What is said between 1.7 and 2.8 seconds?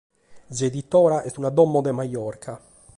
de Majorca.